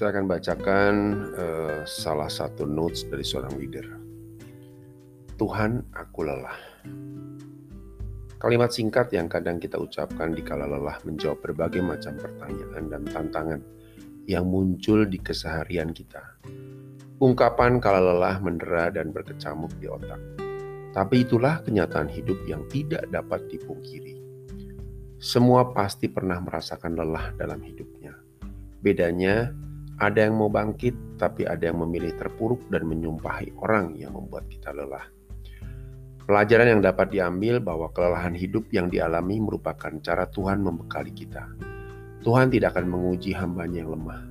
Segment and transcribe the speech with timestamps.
[0.00, 0.94] Saya akan bacakan
[1.36, 3.84] uh, salah satu notes dari seorang leader.
[5.36, 6.56] Tuhan, aku lelah.
[8.40, 13.60] Kalimat singkat yang kadang kita ucapkan di kala lelah menjawab berbagai macam pertanyaan dan tantangan
[14.24, 16.24] yang muncul di keseharian kita.
[17.20, 20.16] Ungkapan kala lelah mendera dan berkecamuk di otak.
[20.96, 24.16] Tapi itulah kenyataan hidup yang tidak dapat dipungkiri.
[25.20, 28.16] Semua pasti pernah merasakan lelah dalam hidupnya.
[28.80, 29.52] Bedanya,
[30.00, 34.72] ada yang mau bangkit, tapi ada yang memilih terpuruk dan menyumpahi orang yang membuat kita
[34.72, 35.04] lelah.
[36.24, 41.44] Pelajaran yang dapat diambil bahwa kelelahan hidup yang dialami merupakan cara Tuhan membekali kita.
[42.24, 44.24] Tuhan tidak akan menguji hambanya yang lemah,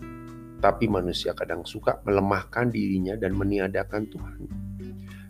[0.58, 4.40] tapi manusia kadang suka melemahkan dirinya dan meniadakan Tuhan.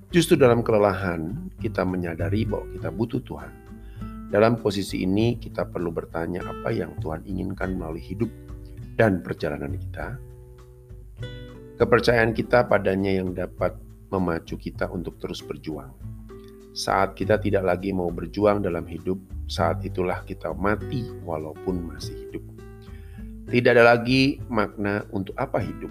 [0.10, 3.52] Justru dalam kelelahan, kita menyadari bahwa kita butuh Tuhan.
[4.30, 8.30] Dalam posisi ini, kita perlu bertanya apa yang Tuhan inginkan melalui hidup
[8.94, 10.29] dan perjalanan kita.
[11.80, 13.72] Kepercayaan kita padanya yang dapat
[14.12, 15.96] memacu kita untuk terus berjuang.
[16.76, 19.16] Saat kita tidak lagi mau berjuang dalam hidup,
[19.48, 22.44] saat itulah kita mati walaupun masih hidup.
[23.48, 25.88] Tidak ada lagi makna untuk apa hidup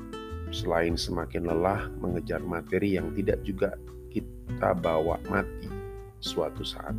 [0.52, 3.72] selain semakin lelah mengejar materi yang tidak juga
[4.12, 5.72] kita bawa mati
[6.20, 6.92] suatu saat.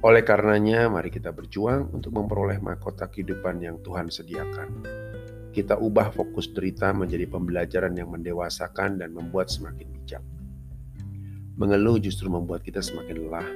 [0.00, 4.68] Oleh karenanya, mari kita berjuang untuk memperoleh mahkota kehidupan yang Tuhan sediakan.
[5.58, 10.22] Kita ubah fokus derita menjadi pembelajaran yang mendewasakan dan membuat semakin bijak.
[11.58, 13.48] Mengeluh justru membuat kita semakin lelah.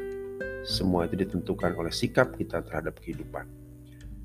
[0.67, 3.47] Semua itu ditentukan oleh sikap kita terhadap kehidupan.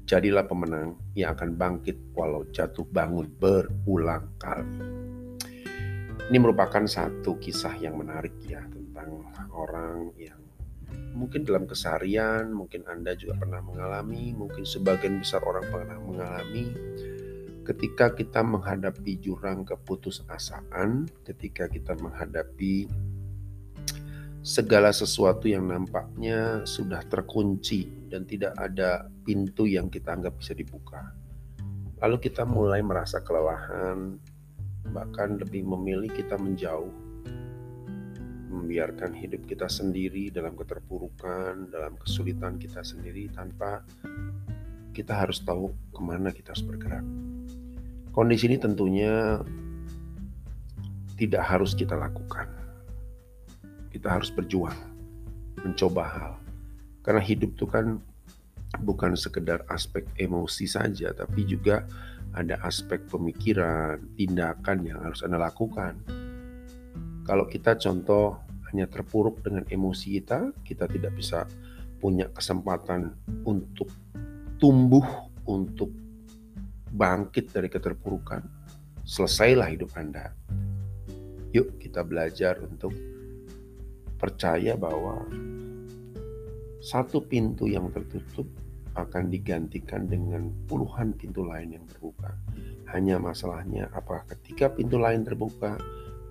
[0.09, 4.81] Jadilah pemenang yang akan bangkit walau jatuh bangun berulang kali.
[6.33, 9.21] Ini merupakan satu kisah yang menarik ya tentang
[9.53, 10.41] orang yang
[11.13, 16.73] mungkin dalam keseharian, mungkin Anda juga pernah mengalami, mungkin sebagian besar orang pernah mengalami
[17.67, 22.87] ketika kita menghadapi jurang keputusasaan, ketika kita menghadapi
[24.39, 31.11] segala sesuatu yang nampaknya sudah terkunci dan tidak ada pintu yang kita anggap bisa dibuka.
[31.99, 34.15] Lalu kita mulai merasa kelelahan,
[34.95, 36.95] bahkan lebih memilih kita menjauh
[38.47, 43.83] membiarkan hidup kita sendiri dalam keterpurukan, dalam kesulitan kita sendiri tanpa
[44.95, 47.03] kita harus tahu ke mana kita harus bergerak.
[48.17, 49.37] Kondisi ini tentunya
[51.21, 52.49] tidak harus kita lakukan.
[53.93, 54.73] Kita harus berjuang,
[55.61, 56.33] mencoba hal.
[57.05, 58.01] Karena hidup itu kan
[58.81, 61.85] bukan sekedar aspek emosi saja, tapi juga
[62.33, 66.25] ada aspek pemikiran, tindakan yang harus Anda lakukan
[67.27, 68.39] kalau kita contoh
[68.71, 71.43] hanya terpuruk dengan emosi kita, kita tidak bisa
[71.99, 73.11] punya kesempatan
[73.43, 73.91] untuk
[74.55, 75.03] tumbuh,
[75.43, 75.91] untuk
[76.97, 78.41] bangkit dari keterpurukan.
[79.05, 80.33] Selesailah hidup Anda.
[81.53, 82.91] Yuk kita belajar untuk
[84.17, 85.23] percaya bahwa
[86.81, 88.49] satu pintu yang tertutup
[88.97, 92.33] akan digantikan dengan puluhan pintu lain yang terbuka.
[92.89, 95.77] Hanya masalahnya apakah ketika pintu lain terbuka,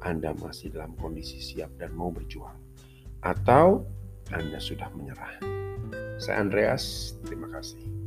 [0.06, 2.54] anda masih dalam kondisi siap dan mau berjuang,
[3.26, 3.82] atau
[4.30, 5.42] Anda sudah menyerah.
[6.22, 8.05] Saya Andreas, terima kasih.